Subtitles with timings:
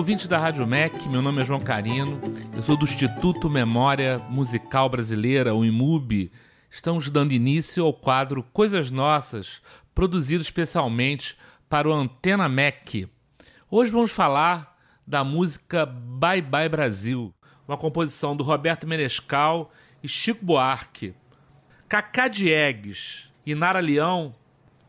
[0.00, 2.18] ouvintes da Rádio MEC, meu nome é João Carino,
[2.56, 6.32] eu sou do Instituto Memória Musical Brasileira, o IMUB.
[6.70, 9.60] Estamos dando início ao quadro Coisas Nossas,
[9.94, 11.36] produzido especialmente
[11.68, 13.10] para o Antena MEC.
[13.70, 14.74] Hoje vamos falar
[15.06, 17.34] da música Bye Bye Brasil,
[17.68, 19.70] uma composição do Roberto Menescal
[20.02, 21.12] e Chico Buarque.
[21.86, 24.34] Cacá Diegues e Nara Leão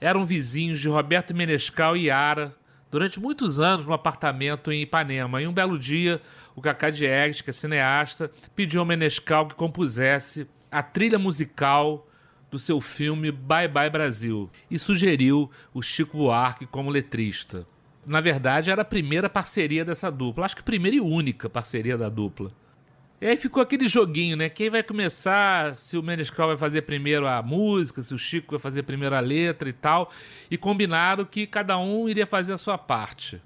[0.00, 2.56] eram vizinhos de Roberto Menescal e Yara
[2.94, 5.42] durante muitos anos no apartamento em Ipanema.
[5.42, 6.22] E um belo dia,
[6.54, 12.08] o Cacá Diegues, que é cineasta, pediu ao Menescal que compusesse a trilha musical
[12.52, 17.66] do seu filme Bye Bye Brasil e sugeriu o Chico Buarque como letrista.
[18.06, 22.08] Na verdade, era a primeira parceria dessa dupla, acho que primeira e única parceria da
[22.08, 22.52] dupla.
[23.24, 24.50] E aí ficou aquele joguinho, né?
[24.50, 28.60] Quem vai começar, se o Menescal vai fazer primeiro a música, se o Chico vai
[28.60, 30.12] fazer primeiro a letra e tal.
[30.50, 33.40] E combinaram que cada um iria fazer a sua parte.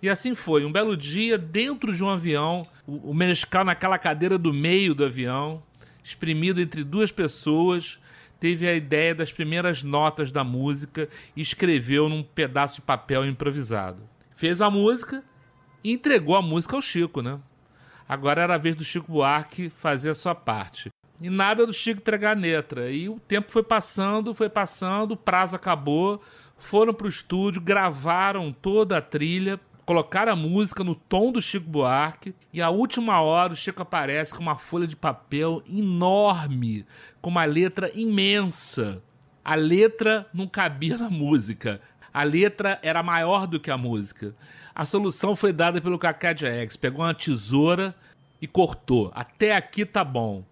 [0.00, 0.64] E assim foi.
[0.64, 5.60] Um belo dia, dentro de um avião, o Menescal naquela cadeira do meio do avião,
[6.04, 7.98] espremido entre duas pessoas,
[8.38, 14.04] teve a ideia das primeiras notas da música e escreveu num pedaço de papel improvisado.
[14.36, 15.24] Fez a música
[15.82, 17.40] e entregou a música ao Chico, né?
[18.08, 20.90] Agora era a vez do Chico Buarque fazer a sua parte.
[21.20, 22.90] E nada do Chico entregar letra.
[22.90, 26.20] E o tempo foi passando, foi passando, o prazo acabou.
[26.58, 31.68] Foram para o estúdio, gravaram toda a trilha, colocaram a música no tom do Chico
[31.68, 32.34] Buarque.
[32.52, 36.86] E a última hora o Chico aparece com uma folha de papel enorme,
[37.20, 39.02] com uma letra imensa.
[39.44, 41.80] A letra não cabia na música.
[42.16, 44.34] A letra era maior do que a música.
[44.74, 46.74] A solução foi dada pelo Kaká X.
[46.74, 47.94] Pegou uma tesoura
[48.40, 49.12] e cortou.
[49.14, 50.42] Até aqui tá bom.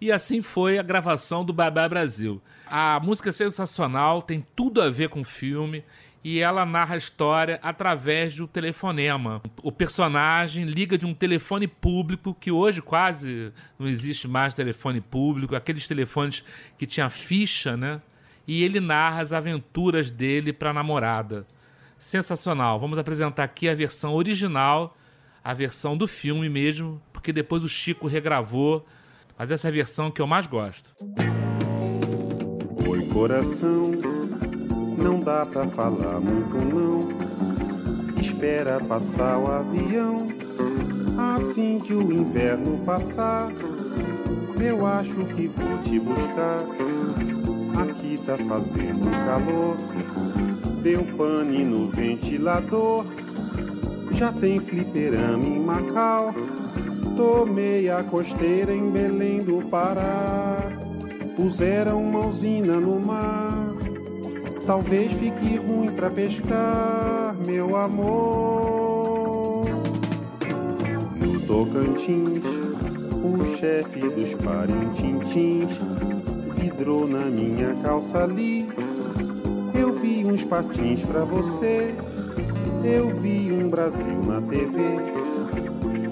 [0.00, 2.40] E assim foi a gravação do Babá Brasil.
[2.64, 5.82] A música é sensacional, tem tudo a ver com o filme
[6.22, 9.42] e ela narra a história através do telefonema.
[9.64, 15.56] O personagem liga de um telefone público, que hoje quase não existe mais telefone público,
[15.56, 16.44] aqueles telefones
[16.78, 18.00] que tinha ficha, né?
[18.46, 21.46] E ele narra as aventuras dele para a namorada
[22.00, 22.80] sensacional.
[22.80, 24.96] Vamos apresentar aqui a versão original,
[25.44, 28.84] a versão do filme mesmo, porque depois o Chico regravou,
[29.38, 30.90] mas essa é a versão que eu mais gosto.
[32.88, 33.82] Oi, coração,
[34.96, 37.10] não dá pra falar muito não.
[38.20, 40.28] Espera passar o avião,
[41.36, 43.48] assim que o inverno passar.
[44.58, 46.89] Eu acho que vou te buscar.
[48.20, 49.76] Aqui tá fazendo calor
[50.82, 53.04] Deu pane no ventilador.
[54.12, 56.34] Já tem fliperama em Macau.
[57.16, 60.58] Tomei a costeira em Belém do Pará.
[61.36, 63.74] Puseram uma usina no mar.
[64.66, 69.64] Talvez fique ruim pra pescar, meu amor.
[71.16, 72.44] No Tocantins,
[73.22, 75.70] o chefe dos parintintins
[76.60, 78.66] vidrou na minha calça ali
[79.80, 81.94] eu vi uns patins pra você,
[82.84, 84.78] eu vi um Brasil na TV,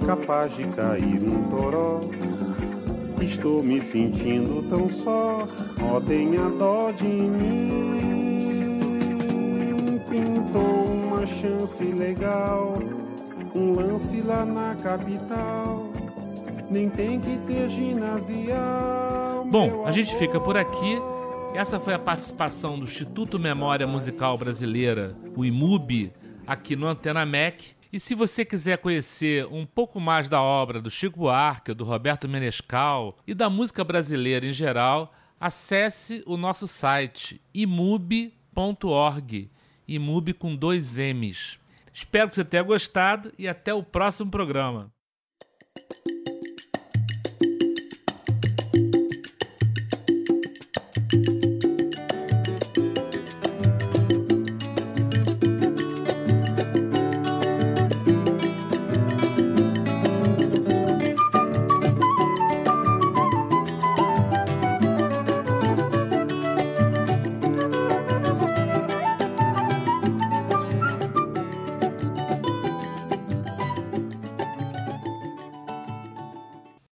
[0.06, 2.00] capaz de cair um toró.
[3.20, 5.46] Estou me sentindo tão só,
[5.82, 8.08] ó, tenha dó de mim.
[10.08, 12.78] Pintou uma chance legal,
[13.54, 15.86] um lance lá na capital.
[16.70, 19.27] Nem tem que ter ginasial.
[19.50, 20.98] Bom, a gente fica por aqui.
[21.54, 26.12] Essa foi a participação do Instituto Memória Musical Brasileira, o IMUB,
[26.46, 27.70] aqui no Antena MEC.
[27.90, 32.28] E se você quiser conhecer um pouco mais da obra do Chico Buarque, do Roberto
[32.28, 38.30] Menescal e da música brasileira em geral, acesse o nosso site imub.org,
[39.88, 41.58] imub com dois M's.
[41.90, 44.92] Espero que você tenha gostado e até o próximo programa.